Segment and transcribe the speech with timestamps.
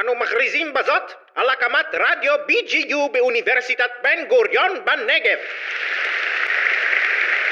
[0.00, 1.02] אנו מכריזים בזאת
[1.34, 5.38] על הקמת רדיו BGU באוניברסיטת בן גוריון בנגב.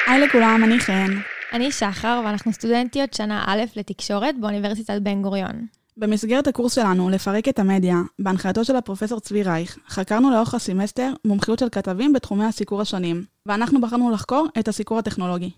[0.07, 1.11] היי לכולם, אני חן.
[1.53, 5.67] אני שחר, ואנחנו סטודנטיות שנה א' לתקשורת באוניברסיטת בן גוריון.
[5.97, 11.59] במסגרת הקורס שלנו, לפרק את המדיה, בהנחייתו של הפרופסור צבי רייך, חקרנו לאורך הסמסטר מומחיות
[11.59, 15.51] של כתבים בתחומי הסיקור השונים, ואנחנו בחרנו לחקור את הסיקור הטכנולוגי.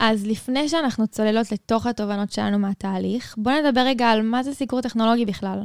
[0.00, 4.80] אז לפני שאנחנו צוללות לתוך התובנות שלנו מהתהליך, בואו נדבר רגע על מה זה סיקור
[4.80, 5.58] טכנולוגי בכלל.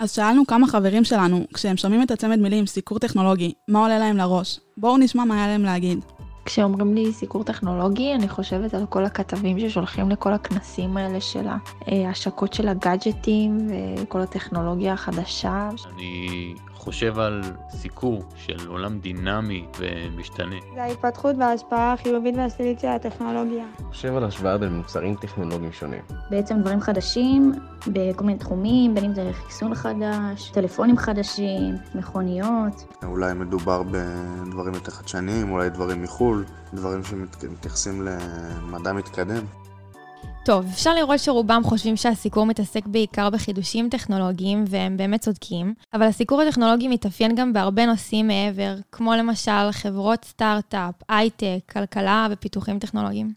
[0.00, 4.16] אז שאלנו כמה חברים שלנו, כשהם שומעים את הצמד מילים סיקור טכנולוגי, מה עולה להם
[4.16, 4.60] לראש?
[4.76, 6.04] בואו נשמע מה היה להם להגיד.
[6.44, 11.46] כשאומרים לי סיקור טכנולוגי, אני חושבת על כל הכתבים ששולחים לכל הכנסים האלה של
[11.86, 13.58] ההשקות של הגאדג'טים
[13.98, 15.68] וכל הטכנולוגיה החדשה.
[15.94, 16.54] אני
[16.86, 20.56] חושב על סיקור של עולם דינמי ומשתנה.
[20.74, 23.64] זה ההתפתחות וההשפעה החיובית והשלילית של הטכנולוגיה.
[23.88, 26.02] חושב על השוואה בין מוצרים טכנולוגיים שונים.
[26.30, 27.52] בעצם דברים חדשים
[27.86, 32.94] בכל מיני תחומים, בין אם זה חיסון חדש, טלפונים חדשים, מכוניות.
[33.04, 39.44] אולי מדובר בדברים יותר חדשניים, אולי דברים מחו"ל, דברים שמתייחסים למדע מתקדם.
[40.46, 46.42] טוב, אפשר לראות שרובם חושבים שהסיקור מתעסק בעיקר בחידושים טכנולוגיים, והם באמת צודקים, אבל הסיקור
[46.42, 53.32] הטכנולוגי מתאפיין גם בהרבה נושאים מעבר, כמו למשל חברות סטארט-אפ, הייטק, כלכלה ופיתוחים טכנולוגיים.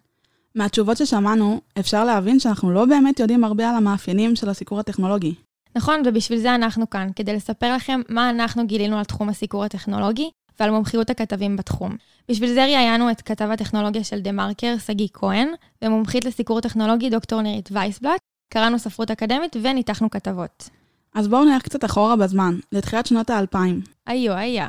[0.56, 5.34] מהתשובות ששמענו, אפשר להבין שאנחנו לא באמת יודעים הרבה על המאפיינים של הסיקור הטכנולוגי.
[5.76, 10.30] נכון, ובשביל זה אנחנו כאן, כדי לספר לכם מה אנחנו גילינו על תחום הסיקור הטכנולוגי,
[10.60, 11.96] ועל מומחיות הכתבים בתחום.
[12.30, 15.48] בשביל זה ראיינו את כתב הטכנולוגיה של דה מרקר, שגיא כהן,
[15.82, 18.22] ומומחית לסיקור טכנולוגי דוקטור נירית וייסבלט,
[18.54, 20.70] קראנו ספרות אקדמית וניתחנו כתבות.
[21.16, 23.82] אז בואו נלך קצת אחורה בזמן, לתחילת שנות האלפיים.
[24.08, 24.68] היו, היה.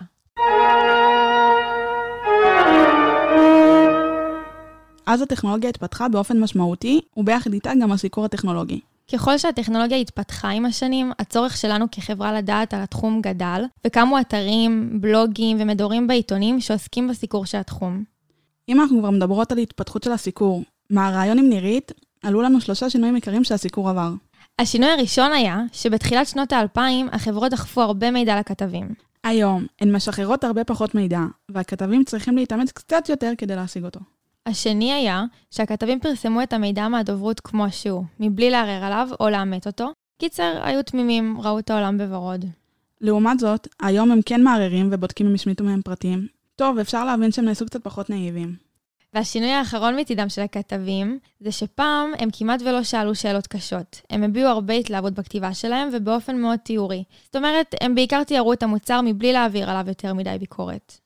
[5.07, 8.81] אז הטכנולוגיה התפתחה באופן משמעותי, וביחד איתה גם הסיקור הטכנולוגי.
[9.13, 15.57] ככל שהטכנולוגיה התפתחה עם השנים, הצורך שלנו כחברה לדעת על התחום גדל, וקמו אתרים, בלוגים
[15.61, 18.05] ומדורים בעיתונים שעוסקים בסיקור של התחום.
[18.69, 21.93] אם אנחנו כבר מדברות על התפתחות של הסיקור, מהרעיון עם נירית,
[22.23, 24.11] עלו לנו שלושה שינויים עיקריים שהסיקור עבר.
[24.59, 28.95] השינוי הראשון היה שבתחילת שנות האלפיים החברות דחפו הרבה מידע לכתבים.
[29.25, 34.01] היום, הן משחררות הרבה פחות מידע, והכתבים צריכים להתאמץ קצת יותר כדי להשיג אותו.
[34.47, 39.93] השני היה שהכתבים פרסמו את המידע מהדוברות כמו שהוא, מבלי לערער עליו או לאמת אותו.
[40.19, 42.45] קיצר, היו תמימים, ראו את העולם בוורוד.
[43.01, 46.27] לעומת זאת, היום הם כן מערערים ובודקים אם השמיטו מהם פרטים.
[46.57, 48.71] טוב, אפשר להבין שהם נעשו קצת פחות נאיבים.
[49.15, 54.01] והשינוי האחרון מצידם של הכתבים, זה שפעם הם כמעט ולא שאלו שאלות קשות.
[54.11, 57.05] הם הביעו הרבה התלהבות בכתיבה שלהם ובאופן מאוד תיאורי.
[57.25, 60.99] זאת אומרת, הם בעיקר תיארו את המוצר מבלי להעביר עליו יותר מדי ביקורת.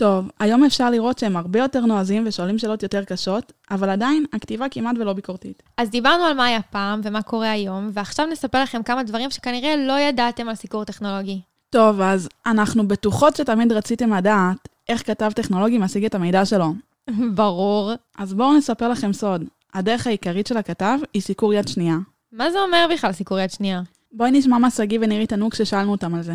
[0.00, 4.68] טוב, היום אפשר לראות שהם הרבה יותר נועזים ושואלים שאלות יותר קשות, אבל עדיין הכתיבה
[4.68, 5.62] כמעט ולא ביקורתית.
[5.76, 9.76] אז דיברנו על מה היה פעם ומה קורה היום, ועכשיו נספר לכם כמה דברים שכנראה
[9.76, 11.40] לא ידעתם על סיקור טכנולוגי.
[11.70, 16.72] טוב, אז אנחנו בטוחות שתמיד רציתם לדעת איך כתב טכנולוגי משיג את המידע שלו.
[17.34, 17.92] ברור.
[18.18, 19.44] אז בואו נספר לכם סוד.
[19.74, 21.96] הדרך העיקרית של הכתב היא סיקור יד שנייה.
[22.32, 23.82] מה זה אומר בכלל סיקור יד שנייה?
[24.12, 26.34] בואי נשמע מה שגיא ונירית ענו כששאלנו אותם על זה.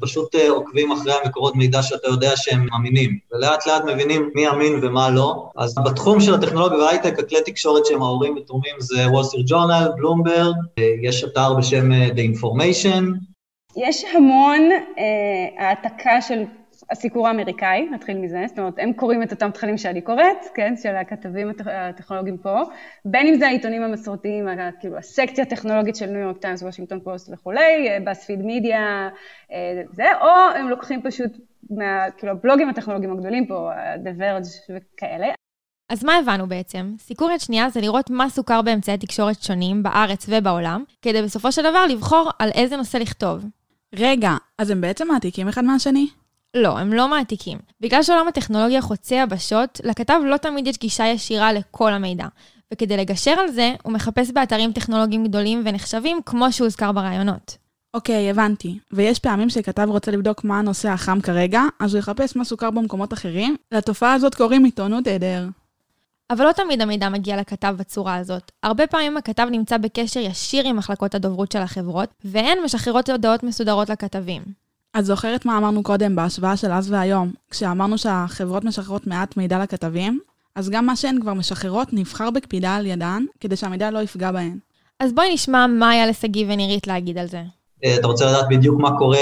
[0.00, 5.10] פשוט עוקבים אחרי המקורות מידע שאתה יודע שהם אמינים, ולאט לאט מבינים מי אמין ומה
[5.10, 5.50] לא.
[5.56, 10.54] אז בתחום של הטכנולוגיה וההייטק, הכלי תקשורת שהם ההורים ותורמים זה וול סטריט ג'ורנל, בלומברג,
[11.02, 13.04] יש אתר בשם The Information.
[13.76, 16.42] יש המון אה, העתקה של
[16.92, 20.96] הסיקור האמריקאי, נתחיל מזה, זאת אומרת, הם קוראים את אותם תכנים שאני קוראת, כן, של
[20.96, 22.62] הכתבים הטכנולוגיים פה,
[23.04, 24.48] בין אם זה העיתונים המסורתיים,
[24.80, 29.08] כאילו הסקציה הטכנולוגית של ניו יורק טיימס, וושינגטון פוסט וכולי, BuzzFeed מדיה,
[29.92, 31.32] זה, או הם לוקחים פשוט
[31.70, 33.70] מה, כאילו, הבלוגים הטכנולוגיים הגדולים פה,
[34.04, 35.26] The Verge וכאלה.
[35.88, 36.94] אז מה הבנו בעצם?
[36.98, 41.62] סיקור יד שנייה זה לראות מה סוכר באמצעי תקשורת שונים בארץ ובעולם, כדי בסופו של
[41.62, 43.44] דבר לבחור על איזה נושא לכתוב.
[43.94, 46.06] רגע, אז הם בעצם מעתיקים אחד מהשני?
[46.56, 47.58] לא, הם לא מעתיקים.
[47.80, 52.26] בגלל שעולם הטכנולוגיה חוצה יבשות, לכתב לא תמיד יש גישה ישירה לכל המידע.
[52.72, 57.56] וכדי לגשר על זה, הוא מחפש באתרים טכנולוגיים גדולים ונחשבים כמו שהוזכר ברעיונות.
[57.94, 58.78] אוקיי, הבנתי.
[58.90, 63.12] ויש פעמים שכתב רוצה לבדוק מה הנושא החם כרגע, אז הוא יחפש מה סוכר במקומות
[63.12, 63.56] אחרים.
[63.72, 65.48] לתופעה הזאת קוראים עיתונות היעדר.
[66.30, 68.52] אבל לא תמיד המידע מגיע לכתב בצורה הזאת.
[68.62, 73.90] הרבה פעמים הכתב נמצא בקשר ישיר עם מחלקות הדוברות של החברות, והן משחררות הודעות מסודרות
[73.90, 74.42] לכתבים.
[74.98, 80.20] את זוכרת מה אמרנו קודם בהשוואה של אז והיום, כשאמרנו שהחברות משחררות מעט מידע לכתבים?
[80.54, 84.58] אז גם מה שהן כבר משחררות נבחר בקפידה על ידן, כדי שהמידע לא יפגע בהן.
[85.00, 87.42] אז בואי נשמע מה היה לשגיא ונירית להגיד על זה.
[87.98, 89.18] אתה רוצה לדעת בדיוק מה קורה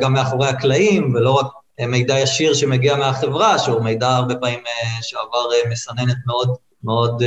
[0.00, 1.46] גם מאחורי הקלעים, ולא רק
[1.88, 4.60] מידע ישיר שמגיע מהחברה, שהוא מידע הרבה פעמים
[5.02, 7.22] שעבר מסננת מאוד מאוד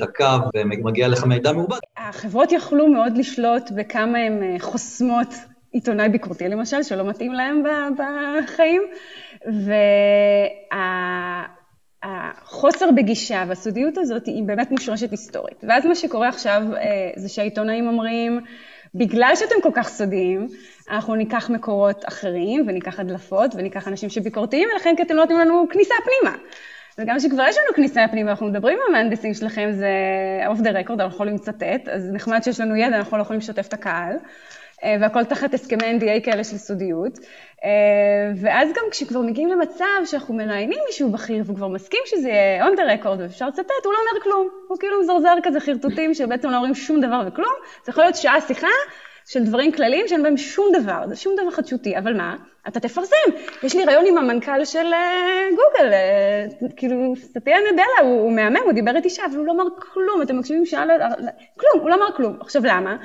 [0.00, 1.78] דקה ומגיע לך מידע מעובד.
[1.96, 5.28] החברות יכלו מאוד לשלוט בכמה הן חוסמות
[5.78, 7.62] עיתונאי ביקורתי למשל, שלא מתאים להם
[7.98, 8.82] בחיים,
[12.02, 15.64] והחוסר בגישה והסודיות הזאת היא באמת מושרשת היסטורית.
[15.68, 18.40] ואז מה שקורה עכשיו אה, זה שהעיתונאים אומרים,
[18.94, 20.48] בגלל שאתם כל כך סודיים,
[20.90, 25.66] אנחנו ניקח מקורות אחרים וניקח הדלפות וניקח אנשים שביקורתיים, ולכן כי אתם לא נותנים לנו
[25.70, 26.36] כניסה פנימה.
[26.98, 29.90] וגם שכבר יש לנו כניסה פנימה, אנחנו מדברים עם המהנדסים שלכם, זה
[30.46, 33.66] אוף דה רקורד, אנחנו יכולים לצטט, אז נחמד שיש לנו ידע, אנחנו לא יכולים לשתף
[33.66, 34.16] את הקהל.
[34.84, 37.18] אה, והכל תחת הסכמי NDA כאלה של סודיות.
[37.64, 37.70] אה,
[38.36, 42.70] ואז גם כשכבר מגיעים למצב שאנחנו מראיינים מישהו בכיר והוא כבר מסכים שזה יהיה on
[42.70, 44.48] the record ואפשר לצטט, הוא לא אומר כלום.
[44.68, 47.54] הוא כאילו מזרזר כזה חרטוטים שבעצם לא אומרים שום דבר וכלום.
[47.84, 48.68] זה יכול להיות שעה שיחה
[49.28, 52.36] של דברים כלליים שאין בהם שום דבר, זה שום דבר חדשותי, אבל מה?
[52.68, 53.16] אתה תפרסם.
[53.62, 55.92] יש לי רעיון עם המנכ"ל של uh, גוגל,
[56.76, 60.22] כאילו, סטיה נדלה, הוא, הוא מהמם, הוא דיבר איתי שעה, אבל הוא לא אמר כלום,
[60.22, 60.90] אתם מקשיבים שעה, ל...
[61.56, 62.36] כלום, הוא לא אמר כלום.
[62.40, 62.96] עכשיו למה?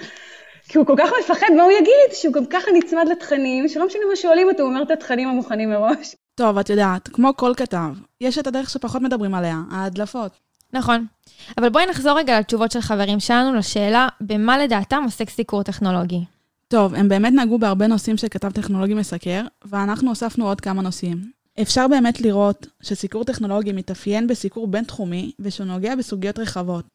[0.67, 4.01] כי הוא כל כך מפחד מה הוא יגיד, שהוא גם ככה נצמד לתכנים, שלא משנה
[4.09, 6.15] מה שואלים אותו, הוא אומר את התכנים המוכנים מראש.
[6.35, 7.89] טוב, את יודעת, כמו כל כתב,
[8.21, 10.31] יש את הדרך שפחות מדברים עליה, ההדלפות.
[10.73, 11.05] נכון.
[11.57, 16.23] אבל בואי נחזור רגע לתשובות של חברים שלנו לשאלה, במה לדעתם עוסק סיקור טכנולוגי.
[16.67, 21.42] טוב, הם באמת נגעו בהרבה נושאים שכתב טכנולוגי מסקר, ואנחנו הוספנו עוד כמה נושאים.
[21.61, 26.85] אפשר באמת לראות שסיקור טכנולוגי מתאפיין בסיקור בינתחומי ושהוא נוגע בסוגיות רחבות.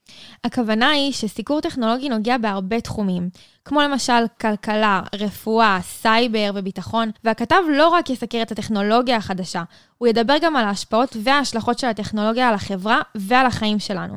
[0.44, 3.28] הכוונה היא שסיקור טכנולוגי נוגע בהרבה תחומים,
[3.64, 9.62] כמו למשל כלכלה, רפואה, סייבר וביטחון, והכתב לא רק יסקר את הטכנולוגיה החדשה,
[9.98, 14.14] הוא ידבר גם על ההשפעות וההשלכות של הטכנולוגיה על החברה ועל החיים שלנו.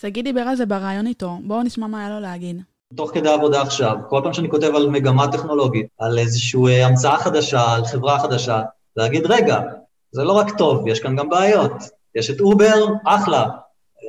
[0.00, 2.62] שגיא דיבר על זה בריאיון איתו, בואו נשמע מה היה לו להגיד.
[2.94, 7.18] תוך כדי עבודה עכשיו, כל פעם שאני כותב על מגמה טכנולוגית, על איזושהי אה, המצאה
[7.18, 8.62] חדשה, על חברה חדשה,
[8.98, 9.60] להגיד, רגע,
[10.12, 11.72] זה לא רק טוב, יש כאן גם בעיות.
[12.14, 13.46] יש את אובר, אחלה,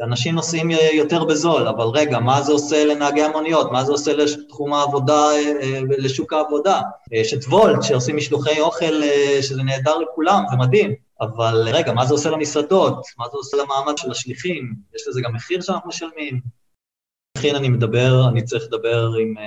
[0.03, 3.71] אנשים נוסעים יותר בזול, אבל רגע, מה זה עושה לנהגי המוניות?
[3.71, 6.81] מה זה עושה לתחום העבודה, אה, לשוק העבודה?
[7.11, 10.93] יש את וולט, שעושים משלוחי אוכל, אה, שזה נהדר לכולם, זה מדהים.
[11.21, 13.05] אבל רגע, מה זה עושה למסעדות?
[13.17, 14.73] מה זה עושה למעמד של השליחים?
[14.95, 16.39] יש לזה גם מחיר שאנחנו משלמים?
[17.37, 19.43] לכן אני מדבר, אני צריך לדבר עם, אה,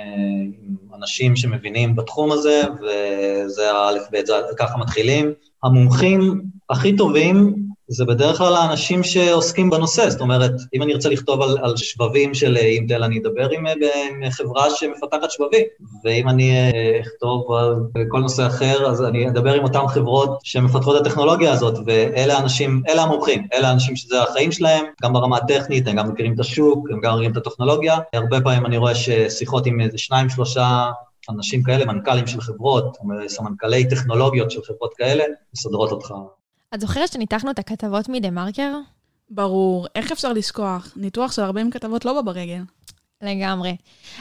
[0.69, 4.25] עם אנשים שמבינים בתחום הזה, וזה האלף בית,
[4.57, 5.33] ככה מתחילים.
[5.63, 7.55] המומחים הכי טובים
[7.93, 12.33] זה בדרך כלל האנשים שעוסקים בנושא, זאת אומרת, אם אני ארצה לכתוב על, על שבבים
[12.33, 15.65] של אינטל, אני אדבר עם, עם חברה שמפתחת שבבים,
[16.05, 17.75] ואם אני אה, אכתוב על
[18.09, 22.81] כל נושא אחר, אז אני אדבר עם אותן חברות שמפתחות את הטכנולוגיה הזאת, ואלה האנשים,
[22.89, 26.87] אלה המומחים, אלה האנשים שזה החיים שלהם, גם ברמה הטכנית, הם גם מכירים את השוק,
[26.91, 27.97] הם גם מכירים את הטכנולוגיה.
[28.13, 30.89] הרבה פעמים אני רואה ששיחות עם איזה שניים, שלושה
[31.29, 32.97] אנשים כאלה, מנכ"לים של חברות,
[33.27, 35.23] סמנכ"לי טכנולוגיות של חברות כאלה,
[35.53, 36.13] מסדרות אותך
[36.73, 38.77] את זוכרת שניתחנו את הכתבות מדה-מרקר?
[39.29, 40.93] ברור, איך אפשר לשכוח?
[40.95, 42.61] ניתוח של 40 כתבות לא בא ברגל.
[43.21, 43.75] לגמרי.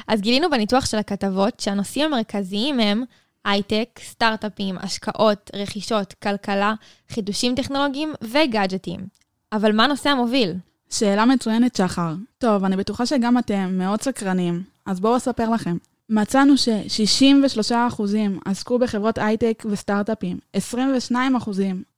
[0.09, 3.05] אז גילינו בניתוח של הכתבות שהנושאים המרכזיים הם
[3.45, 6.75] הייטק, סטארט-אפים, השקעות, רכישות, כלכלה,
[7.09, 9.07] חידושים טכנולוגיים וגאדג'טים.
[9.53, 10.55] אבל מה הנושא המוביל?
[10.91, 12.15] שאלה מצוינת, שחר.
[12.39, 15.77] טוב, אני בטוחה שגם אתם מאוד סקרנים, אז בואו אספר לכם.
[16.09, 18.03] מצאנו ש-63%
[18.45, 21.15] עסקו בחברות הייטק וסטארט-אפים, 22%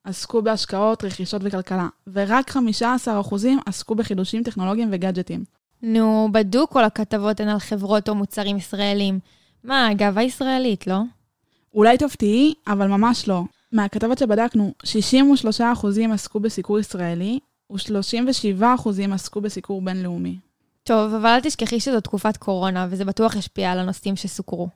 [0.05, 2.57] עסקו בהשקעות, רכישות וכלכלה, ורק 15%
[3.67, 5.45] עסקו בחידושים טכנולוגיים וגאדג'טים.
[5.83, 9.19] נו, בדוק כל הכתבות הן על חברות או מוצרים ישראלים.
[9.65, 10.99] מה, גאווה ישראלית, לא?
[11.75, 13.43] אולי תופתעי, אבל ממש לא.
[13.73, 15.63] מהכתבות שבדקנו, 63%
[16.13, 17.39] עסקו בסיקור ישראלי,
[17.71, 20.39] ו-37% עסקו בסיקור בינלאומי.
[20.85, 24.69] טוב, אבל אל תשכחי שזו תקופת קורונה, וזה בטוח ישפיע על הנושאים שסוקרו.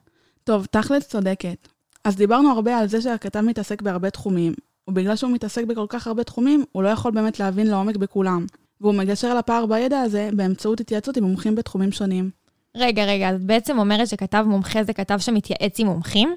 [0.43, 1.67] טוב, תכלס צודקת.
[2.03, 4.53] אז דיברנו הרבה על זה שהכתב מתעסק בהרבה תחומים,
[4.87, 8.45] ובגלל שהוא מתעסק בכל כך הרבה תחומים, הוא לא יכול באמת להבין לעומק בכולם.
[8.81, 12.29] והוא מגשר על הפער בידע הזה באמצעות התייעצות עם מומחים בתחומים שונים.
[12.77, 16.35] רגע, רגע, אז בעצם אומרת שכתב מומחה זה כתב שמתייעץ עם מומחים?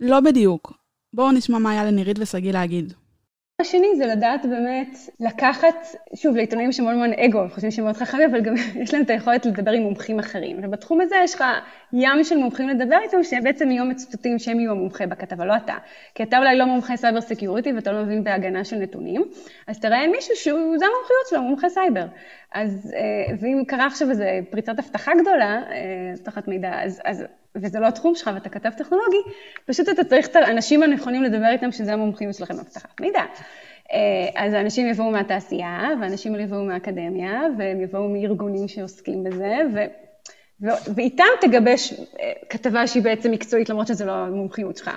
[0.00, 0.72] לא בדיוק.
[1.12, 2.92] בואו נשמע מה היה לנירית ושגיא להגיד.
[3.60, 7.96] השני זה לדעת באמת לקחת, שוב, לעיתונאים יש המון המון אגו, הם חושבים שהם מאוד
[7.96, 10.56] חכמים, אבל גם יש להם את היכולת לדבר עם מומחים אחרים.
[10.62, 11.44] ובתחום הזה יש לך
[11.92, 15.74] ים של מומחים לדבר איתם, שבעצם יהיו מצטטים שהם יהיו המומחה בכתבה, לא אתה.
[16.14, 19.24] כי אתה אולי לא מומחה סייבר security ואתה לא מבין בהגנה של נתונים,
[19.66, 22.06] אז תראיין מישהו שהוא, זה המומחיות שלו, מומחה סייבר.
[22.52, 27.24] אז, אה, ואם קרה עכשיו איזו פריצת אבטחה גדולה, אה, אבטחת מידע, אז, אז
[27.56, 29.16] וזה לא התחום שלך ואתה כתב טכנולוגי,
[29.66, 33.22] פשוט אתה צריך את האנשים הנכונים לדבר איתם, שזה המומחים שלכם באבטחת מידע.
[33.92, 39.78] אה, אז האנשים יבואו מהתעשייה, ואנשים יבואו מהאקדמיה, והם יבואו מארגונים שעוסקים בזה, ו...
[40.94, 41.94] ואיתם תגבש
[42.48, 44.90] כתבה שהיא בעצם מקצועית, למרות שזו לא המומחיות שלך.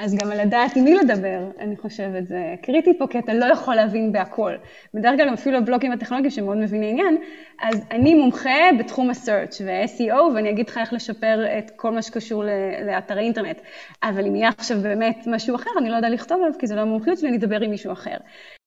[0.00, 3.74] אז גם לדעת עם מי לדבר, אני חושבת, זה קריטי פה, כי אתה לא יכול
[3.74, 4.52] להבין בהכל.
[4.94, 7.18] בדרך כלל אפילו הבלוגים הטכנולוגיים שמאוד מבינים עניין,
[7.62, 12.44] אז אני מומחה בתחום ה-search ו-SEO, ואני אגיד לך איך לשפר את כל מה שקשור
[12.86, 13.60] לאתרי אינטרנט.
[14.02, 16.80] אבל אם יהיה עכשיו באמת משהו אחר, אני לא יודע לכתוב עליו, כי זה לא
[16.80, 18.16] המומחיות שלי, אני אדבר עם מישהו אחר.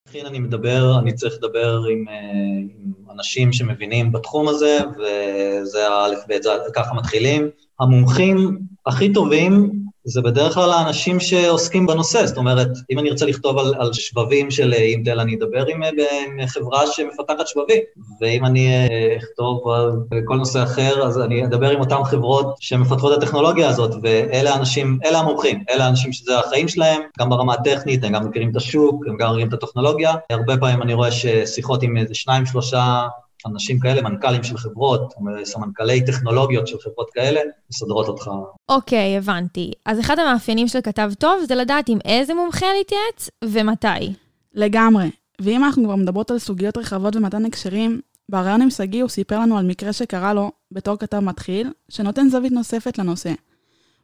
[0.08, 6.26] לכן אני מדבר, אני צריך לדבר עם, אה, עם אנשים שמבינים בתחום הזה, וזה האלף
[6.26, 6.42] בית,
[6.74, 7.48] ככה מתחילים.
[7.80, 13.58] המומחים הכי טובים זה בדרך כלל האנשים שעוסקים בנושא, זאת אומרת, אם אני ארצה לכתוב
[13.58, 17.82] על, על שבבים של אינטל, אני אדבר עם, עם חברה שמפתחת שבבים,
[18.20, 23.18] ואם אני אה, אכתוב על כל נושא אחר, אז אני אדבר עם אותן חברות שמפתחות
[23.18, 28.04] את הטכנולוגיה הזאת, ואלה האנשים, אלה המומחים, אלה האנשים שזה החיים שלהם, גם ברמה הטכנית,
[28.04, 30.14] הם גם מכירים את השוק, הם גם מכירים את הטכנולוגיה.
[30.30, 33.06] הרבה פעמים אני רואה ששיחות עם איזה שניים, שלושה
[33.46, 38.30] אנשים כאלה, מנכ"לים של חברות, סמנכ"לי טכנולוגיות של חברות כאלה, מסדרות אותך.
[38.68, 39.72] אוקיי, okay, הבנתי.
[39.86, 44.14] אז אחד המאפיינים של כתב טוב זה לדעת עם איזה מומחה להתייעץ ומתי.
[44.54, 45.10] לגמרי.
[45.40, 49.58] ואם אנחנו כבר מדברות על סוגיות רחבות ומתן הקשרים, בריאיון עם שגיא הוא סיפר לנו
[49.58, 53.32] על מקרה שקרה לו בתור כתב מתחיל, שנותן זווית נוספת לנושא.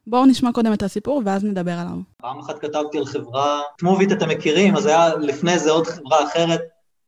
[0.06, 1.97] בואו נשמע קודם את הסיפור ואז נדבר עליו.
[2.16, 6.61] פעם אחת כתבתי על חברה, תמוביט אתם מכירים, אז היה לפני זה עוד חברה אחרת,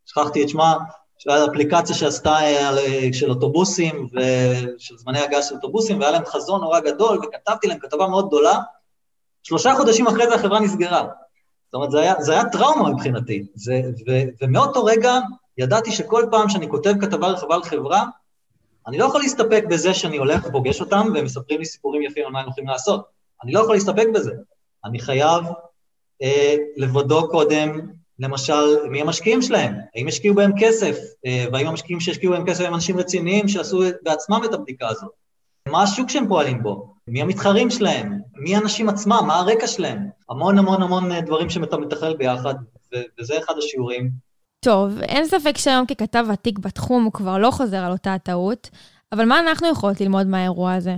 [0.06, 0.76] שכחתי את שמה,
[1.22, 2.70] שהיה אפליקציה שעשתה אה,
[3.12, 8.06] של אוטובוסים ושל זמני הגז של אוטובוסים, והיה להם חזון נורא גדול, וכתבתי להם כתבה
[8.06, 8.58] מאוד גדולה.
[9.42, 11.02] שלושה חודשים אחרי זה החברה נסגרה.
[11.02, 13.46] זאת אומרת, זה היה, זה היה טראומה מבחינתי.
[13.54, 14.12] זה, ו,
[14.42, 15.18] ומאותו רגע
[15.58, 18.04] ידעתי שכל פעם שאני כותב כתבה רחבה על חברה,
[18.86, 22.32] אני לא יכול להסתפק בזה שאני הולך ופוגש אותם והם מספרים לי סיפורים יפים על
[22.32, 23.04] מה הם הולכים לעשות.
[23.44, 24.32] אני לא יכול להסתפק בזה.
[24.84, 25.44] אני חייב
[26.22, 27.80] אה, לבדוק קודם
[28.22, 29.74] למשל, מי המשקיעים שלהם?
[29.94, 30.96] האם השקיעו בהם כסף?
[31.26, 35.10] אה, והאם המשקיעים שהשקיעו בהם כסף הם אנשים רציניים שעשו בעצמם את הבדיקה הזאת?
[35.68, 36.94] מה השוק שהם פועלים בו?
[37.08, 38.20] מי המתחרים שלהם?
[38.34, 39.24] מי האנשים עצמם?
[39.26, 40.08] מה הרקע שלהם?
[40.30, 42.54] המון המון המון אה, דברים שאתה מתכלל ביחד,
[43.20, 44.10] וזה אחד השיעורים.
[44.60, 48.70] טוב, אין ספק שהיום ככתב ותיק בתחום הוא כבר לא חוזר על אותה הטעות,
[49.12, 50.94] אבל מה אנחנו יכולות ללמוד מהאירוע הזה?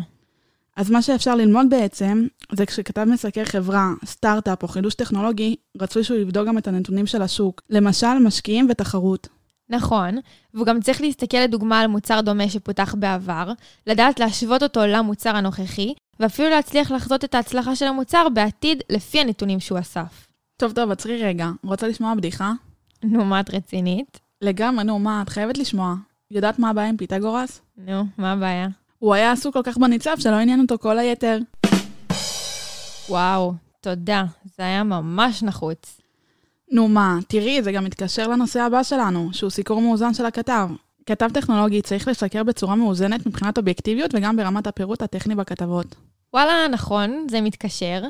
[0.76, 6.19] אז מה שאפשר ללמוד בעצם, זה כשכתב מסקר חברה, סטארט-אפ או חידוש טכנולוגי, רצוי שהוא
[6.19, 7.62] יבדוק גם את הנתונים של השוק.
[7.71, 9.28] למשל, משקיעים ותחרות.
[9.69, 10.19] נכון,
[10.54, 13.52] והוא גם צריך להסתכל לדוגמה על מוצר דומה שפותח בעבר,
[13.87, 19.61] לדעת להשוות אותו למוצר הנוכחי, ואפילו להצליח לחזות את ההצלחה של המוצר בעתיד לפי הנתונים
[19.61, 20.26] שהוא אסף.
[20.57, 21.50] טוב, טוב, עצרי רגע.
[21.64, 22.52] רוצה לשמוע בדיחה?
[23.02, 24.21] נו, מה את רצינית?
[24.43, 25.95] לגמרי, נו, מה, את חייבת לשמוע.
[26.31, 27.61] יודעת מה הבעיה עם פיתגורס?
[27.76, 28.69] נו, מה הבעיה?
[29.04, 31.38] הוא היה עסוק כל כך בניצב שלא עניין אותו כל היתר.
[33.08, 34.25] וואו, תודה.
[34.56, 36.00] זה היה ממש נחוץ.
[36.73, 40.68] נו מה, תראי, זה גם מתקשר לנושא הבא שלנו, שהוא סיקור מאוזן של הכתב.
[41.06, 45.94] כתב טכנולוגי צריך לסקר בצורה מאוזנת מבחינת אובייקטיביות וגם ברמת הפירוט הטכני בכתבות.
[46.35, 48.03] וואלה, נכון, זה מתקשר.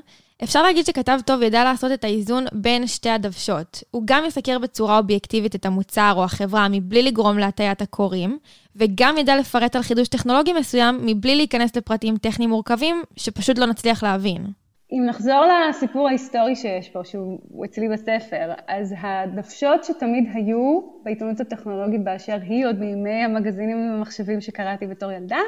[0.44, 3.82] אפשר להגיד שכתב טוב ידע לעשות את האיזון בין שתי הדוושות.
[3.90, 8.38] הוא גם יסקר בצורה אובייקטיבית את המוצר או החברה מבלי לגרום להטיית הקוראים,
[8.76, 14.02] וגם ידע לפרט על חידוש טכנולוגי מסוים מבלי להיכנס לפרטים טכניים מורכבים שפשוט לא נצליח
[14.02, 14.46] להבין.
[14.92, 22.04] אם נחזור לסיפור ההיסטורי שיש פה, שהוא אצלי בספר, אז הדוושות שתמיד היו בעיתונות הטכנולוגית
[22.04, 25.40] באשר היא, עוד מימי המגזינים והמחשבים שקראתי בתור ילדה,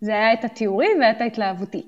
[0.00, 1.82] זה היה את התיאורי והיה את ההתלהבותי.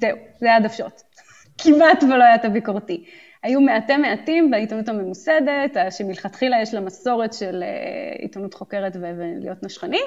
[0.00, 1.02] זהו, זה היה הדוושות.
[1.62, 3.04] כמעט ולא היה את הביקורתי.
[3.42, 10.04] היו מעטי מעטים בעיתונות הממוסדת, שמלכתחילה יש לה מסורת של אה, עיתונות חוקרת ולהיות נשכנים,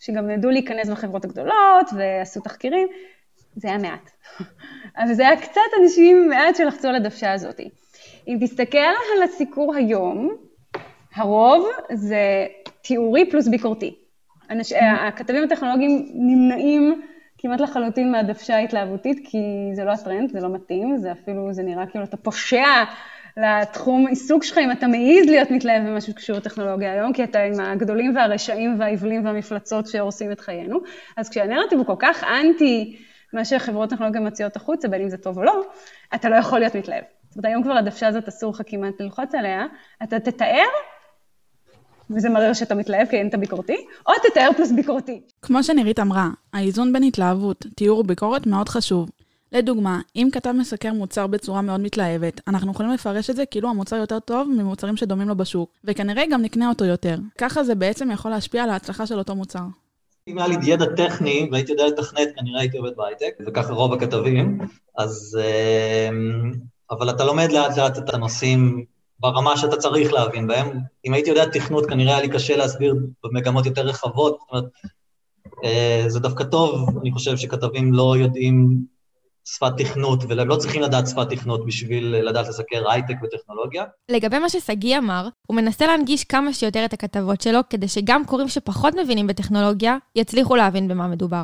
[0.00, 2.88] שגם ידעו להיכנס בחברות הגדולות ועשו תחקירים,
[3.56, 4.10] זה היה מעט.
[4.98, 7.60] אבל זה היה קצת אנשים מעט שלחצו על הדוושה הזאת.
[8.28, 10.36] אם תסתכל על הסיקור היום,
[11.14, 12.46] הרוב זה
[12.82, 13.94] תיאורי פלוס ביקורתי.
[14.50, 14.72] אנש...
[14.72, 17.02] הכתבים הטכנולוגיים נמנעים
[17.42, 19.38] כמעט לחלוטין מהדוושה ההתלהבותית, כי
[19.72, 22.64] זה לא הטרנד, זה לא מתאים, זה אפילו, זה נראה כאילו אתה פושע
[23.36, 27.60] לתחום עיסוק שלך, אם אתה מעז להיות מתלהב במשהו שקשור לטכנולוגיה היום, כי אתה עם
[27.60, 30.78] הגדולים והרשעים והעיבלים והמפלצות שהורסים את חיינו.
[31.16, 32.96] אז כשהנרטיב הוא כל כך אנטי
[33.32, 35.62] מה שחברות טכנולוגיה מציעות החוצה, בין אם זה טוב או לא,
[36.14, 37.04] אתה לא יכול להיות מתלהב.
[37.28, 39.66] זאת אומרת, היום כבר הדוושה הזאת אסור לך כמעט ללחוץ עליה,
[40.02, 40.66] אתה תתאר
[42.16, 43.76] וזה מראה שאתה מתלהב כי אין את הביקורתי,
[44.06, 45.20] או תתאר פלוס ביקורתי.
[45.42, 49.10] כמו שנירית אמרה, האיזון בין התלהבות, תיאור וביקורת מאוד חשוב.
[49.52, 53.96] לדוגמה, אם כתב מסקר מוצר בצורה מאוד מתלהבת, אנחנו יכולים לפרש את זה כאילו המוצר
[53.96, 57.18] יותר טוב ממוצרים שדומים לו בשוק, וכנראה גם נקנה אותו יותר.
[57.38, 59.62] ככה זה בעצם יכול להשפיע על ההצלחה של אותו מוצר.
[60.28, 64.58] אם היה לי ידע טכני והייתי יודע לתכנת, כנראה הייתי עובד בהייטק, וככה רוב הכתבים,
[64.98, 65.38] אז...
[65.42, 66.08] אה,
[66.90, 68.84] אבל אתה לומד לאט לאט את הנושאים
[69.20, 70.80] ברמה שאתה צריך להבין בהם.
[71.06, 74.38] אם הייתי יודע תכנות, כנראה היה לי קשה להסביר במגמות יותר רחבות.
[74.40, 74.64] זאת אומרת,
[75.64, 78.84] אה, זה דווקא טוב, אני חושב שכתבים לא יודעים
[79.44, 83.84] שפת תכנות, והם לא צריכים לדעת שפת תכנות בשביל לדעת לסקר הייטק וטכנולוגיה.
[84.08, 88.48] לגבי מה ששגיא אמר, הוא מנסה להנגיש כמה שיותר את הכתבות שלו, כדי שגם קוראים
[88.48, 91.42] שפחות מבינים בטכנולוגיה, יצליחו להבין במה מדובר.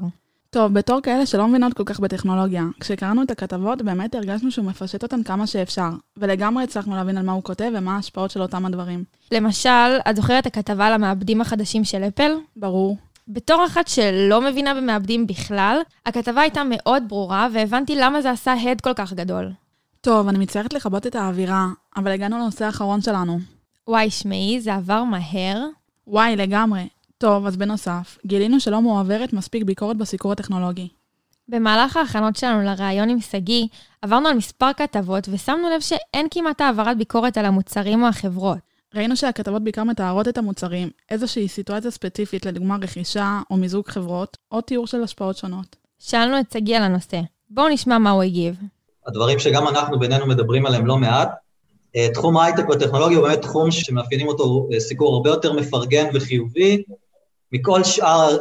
[0.56, 5.02] טוב, בתור כאלה שלא מבינות כל כך בטכנולוגיה, כשקראנו את הכתבות באמת הרגשנו שהוא מפשט
[5.02, 9.04] אותן כמה שאפשר, ולגמרי הצלחנו להבין על מה הוא כותב ומה ההשפעות של אותם הדברים.
[9.32, 12.32] למשל, את זוכרת את הכתבה על המעבדים החדשים של אפל?
[12.56, 12.96] ברור.
[13.28, 18.80] בתור אחת שלא מבינה במעבדים בכלל, הכתבה הייתה מאוד ברורה, והבנתי למה זה עשה הד
[18.80, 19.52] כל כך גדול.
[20.00, 23.38] טוב, אני מצטערת לכבות את האווירה, אבל הגענו לנושא האחרון שלנו.
[23.88, 25.66] וואי, שמעי, זה עבר מהר.
[26.06, 26.86] וואי, לגמרי.
[27.18, 30.88] טוב, אז בנוסף, גילינו שלא מועברת מספיק ביקורת בסיקור הטכנולוגי.
[31.48, 33.66] במהלך ההכנות שלנו לראיון עם שגיא,
[34.02, 38.58] עברנו על מספר כתבות ושמנו לב שאין כמעט העברת ביקורת על המוצרים או החברות.
[38.94, 44.60] ראינו שהכתבות בעיקר מתארות את המוצרים, איזושהי סיטואציה ספציפית, לדוגמה רכישה או מיזוג חברות, או
[44.60, 45.76] תיאור של השפעות שונות.
[45.98, 47.20] שאלנו את שגיא על הנושא.
[47.50, 48.56] בואו נשמע מה הוא הגיב.
[49.06, 51.28] הדברים שגם אנחנו בינינו מדברים עליהם לא מעט.
[51.96, 56.82] אה, תחום ההייטק והטכנולוגיה הוא באמת תחום שמאפיינים אותו אה, סיקור הרבה יותר מפרגן וחיובי
[57.56, 58.36] מכל שאר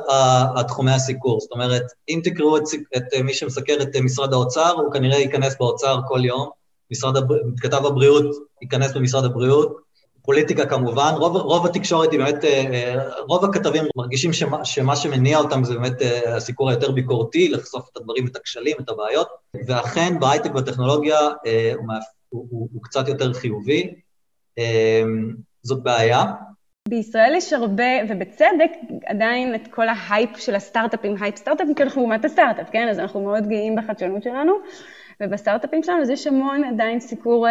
[0.56, 1.40] התחומי הסיקור.
[1.40, 2.64] זאת אומרת, אם תקראו את,
[2.98, 6.50] את אה, מי שמסקר את משרד האוצר, הוא כנראה ייכנס באוצר כל יום.
[6.92, 7.28] משרד הב...
[7.60, 9.78] כתב הבריאות ייכנס במשרד הבריאות,
[10.22, 15.64] פוליטיקה כמובן, רוב, רוב התקשורת היא באמת, אה, רוב הכתבים מרגישים שמה, שמה שמניע אותם
[15.64, 19.28] זה באמת אה, הסיקור היותר ביקורתי, לחשוף את הדברים, את הכשלים, את הבעיות,
[19.68, 21.94] ואכן בהייטק ובטכנולוגיה הוא,
[22.30, 23.94] הוא, הוא, הוא קצת יותר חיובי,
[25.64, 26.24] זאת בעיה.
[26.90, 28.72] בישראל יש הרבה, ובצדק,
[29.06, 32.88] עדיין את כל ההייפ של הסטארט-אפים, הייפ סטארט-אפים, כי אנחנו אומת הסטארט-אפ, כן?
[32.88, 34.54] אז אנחנו מאוד גאים בחדשנות שלנו,
[35.22, 37.48] ובסטארט-אפים שלנו אז יש המון עדיין סיקור...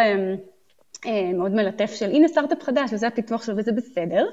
[1.05, 4.25] אה, מאוד מלטף של הנה סטארט-אפ חדש וזה הפיתוח שלו וזה בסדר,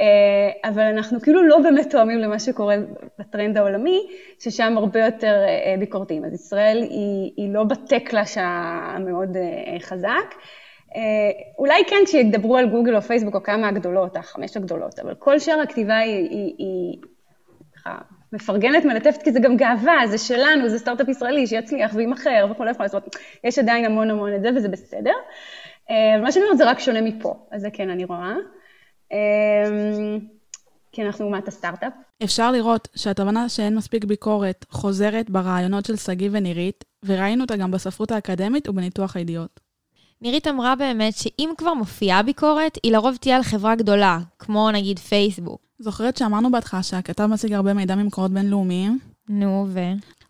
[0.00, 2.76] אה, אבל אנחנו כאילו לא באמת תואמים למה שקורה
[3.18, 4.06] בטרנד העולמי,
[4.38, 6.24] ששם הרבה יותר אה, ביקורתיים.
[6.24, 9.36] אז ישראל היא, היא לא בטקלאש המאוד
[9.80, 10.34] חזק.
[11.58, 15.60] אולי כן כשידברו על גוגל או פייסבוק או כמה הגדולות, החמש הגדולות, אבל כל שאר
[15.60, 16.98] הכתיבה היא, היא, היא
[18.32, 22.88] מפרגנת, מלטפת, כי זה גם גאווה, זה שלנו, זה סטארט-אפ ישראלי שיצליח וימכר וכולי וכולי,
[22.88, 25.14] זאת אומרת, יש עדיין המון המון את זה וזה בסדר.
[25.90, 28.34] אה, מה שאני אומרת זה רק שונה מפה, אז זה כן אני רואה.
[29.12, 30.18] אה,
[30.92, 31.92] כי אנחנו אומת הסטארט-אפ.
[32.24, 38.10] אפשר לראות שהתובנה שאין מספיק ביקורת חוזרת ברעיונות של שגיא ונירית, וראינו אותה גם בספרות
[38.10, 39.69] האקדמית ובניתוח הידיעות.
[40.22, 44.98] נירית אמרה באמת שאם כבר מופיעה ביקורת, היא לרוב תהיה על חברה גדולה, כמו נגיד
[44.98, 45.60] פייסבוק.
[45.78, 48.98] זוכרת שאמרנו בהתחלה שהכתב משיג הרבה מידע ממקורות בינלאומיים?
[49.28, 49.80] נו, ו?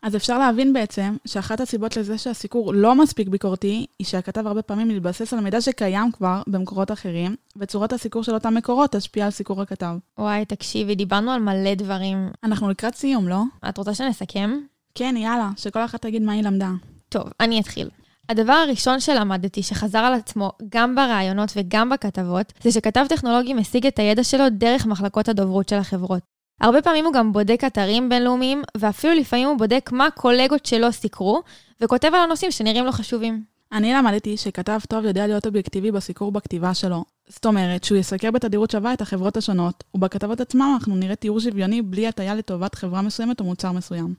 [0.03, 4.89] אז אפשר להבין בעצם שאחת הסיבות לזה שהסיקור לא מספיק ביקורתי, היא שהכתב הרבה פעמים
[4.89, 9.63] מתבסס על מידע שקיים כבר במקורות אחרים, וצורת הסיקור של אותם מקורות תשפיע על סיקור
[9.63, 9.95] הכתב.
[10.19, 12.31] וואי, תקשיבי, דיברנו על מלא דברים.
[12.45, 13.43] אנחנו לקראת סיום, לא?
[13.69, 14.51] את רוצה שנסכם?
[14.95, 16.71] כן, יאללה, שכל אחת תגיד מה היא למדה.
[17.09, 17.89] טוב, אני אתחיל.
[18.31, 23.99] הדבר הראשון שלמדתי, שחזר על עצמו גם בראיונות וגם בכתבות, זה שכתב טכנולוגי משיג את
[23.99, 26.23] הידע שלו דרך מחלקות הדוברות של החברות.
[26.61, 31.43] הרבה פעמים הוא גם בודק אתרים בינלאומיים, ואפילו לפעמים הוא בודק מה קולגות שלו סיקרו,
[31.81, 33.45] וכותב על הנושאים שנראים לו חשובים.
[33.73, 37.05] אני למדתי שכתב טוב יודע להיות אובייקטיבי בסיקור בכתיבה שלו.
[37.29, 41.83] זאת אומרת, שהוא יסקר בתדירות שווה את החברות השונות, ובכתבות עצמם אנחנו נראה תיאור שוויוני
[41.83, 44.15] בלי הטיה לטובת חברה מסוימת או מוצר מסוים.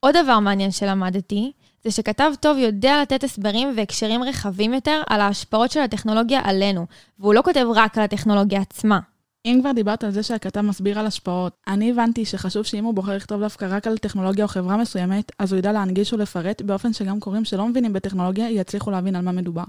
[0.00, 1.52] עוד דבר מעניין שלמדתי,
[1.84, 6.86] זה שכתב טוב יודע לתת הסברים והקשרים רחבים יותר על ההשפעות של הטכנולוגיה עלינו,
[7.18, 9.00] והוא לא כותב רק על הטכנולוגיה עצמה.
[9.46, 13.16] אם כבר דיברת על זה שהכתב מסביר על השפעות, אני הבנתי שחשוב שאם הוא בוחר
[13.16, 17.20] לכתוב דווקא רק על טכנולוגיה או חברה מסוימת, אז הוא ידע להנגיש ולפרט באופן שגם
[17.20, 19.64] קוראים שלא מבינים בטכנולוגיה יצליחו להבין על מה מדובר.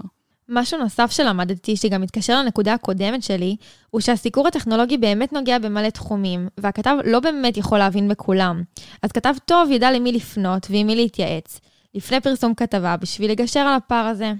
[0.48, 3.56] משהו נוסף שלמדתי, שגם מתקשר לנקודה הקודמת שלי,
[3.90, 8.62] הוא שהסיקור הטכנולוגי באמת נוגע במלא תחומים, והכתב לא באמת יכול להבין בכולם.
[9.02, 11.60] אז כתב טוב ידע למי לפנות ועם מי להתייעץ,
[11.96, 14.32] לפני פרסום כתבה, בשביל לגשר על הפער הזה.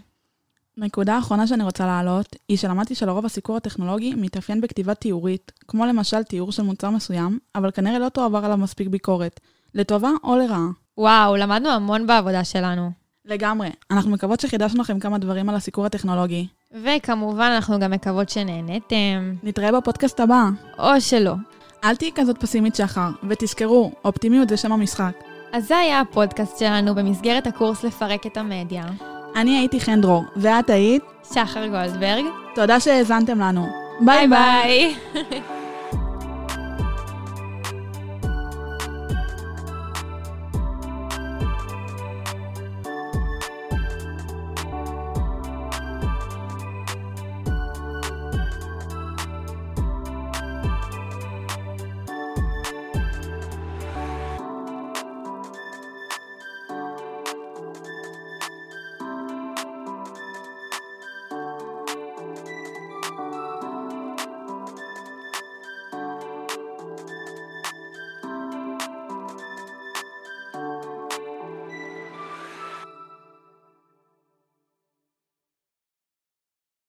[0.76, 6.22] נקודה האחרונה שאני רוצה להעלות, היא שלמדתי שלרוב הסיקור הטכנולוגי מתאפיין בכתיבה תיאורית, כמו למשל
[6.22, 9.40] תיאור של מוצר מסוים, אבל כנראה לא תועבר עליו מספיק ביקורת,
[9.74, 10.68] לטובה או לרעה.
[10.98, 12.90] וואו, למדנו המון בעבודה שלנו.
[13.24, 13.68] לגמרי.
[13.90, 16.46] אנחנו מקוות שחידשנו לכם כמה דברים על הסיקור הטכנולוגי.
[16.84, 19.34] וכמובן, אנחנו גם מקוות שנהנתם.
[19.42, 20.44] נתראה בפודקאסט הבא.
[20.78, 21.34] או שלא.
[21.84, 25.25] אל תהיי כזאת פסימית שחר, ותזכרו, אופטימיות זה שם המשחק.
[25.52, 28.84] אז זה היה הפודקאסט שלנו במסגרת הקורס לפרק את המדיה.
[29.36, 31.02] אני הייתי חן דרור, ואת היית?
[31.32, 32.24] שחר גולדברג.
[32.54, 33.66] תודה שהאזנתם לנו.
[34.00, 34.94] ביי ביי.
[35.14, 35.40] ביי.